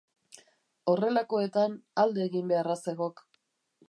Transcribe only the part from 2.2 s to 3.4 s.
egin beharra zegok.